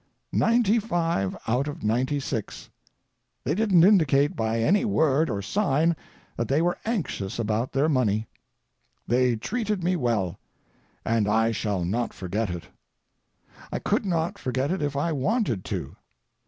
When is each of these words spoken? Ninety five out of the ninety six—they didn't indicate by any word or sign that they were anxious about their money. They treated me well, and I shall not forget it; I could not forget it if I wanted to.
Ninety 0.33 0.79
five 0.79 1.37
out 1.47 1.67
of 1.67 1.81
the 1.81 1.85
ninety 1.85 2.19
six—they 2.19 3.53
didn't 3.53 3.83
indicate 3.83 4.35
by 4.35 4.57
any 4.59 4.83
word 4.83 5.29
or 5.29 5.43
sign 5.43 5.95
that 6.37 6.47
they 6.47 6.59
were 6.59 6.79
anxious 6.85 7.37
about 7.37 7.71
their 7.73 7.87
money. 7.87 8.27
They 9.05 9.35
treated 9.35 9.83
me 9.83 9.95
well, 9.95 10.39
and 11.05 11.27
I 11.27 11.51
shall 11.51 11.85
not 11.85 12.15
forget 12.15 12.49
it; 12.49 12.63
I 13.71 13.77
could 13.77 14.03
not 14.03 14.39
forget 14.39 14.71
it 14.71 14.81
if 14.81 14.95
I 14.97 15.11
wanted 15.11 15.63
to. 15.65 15.95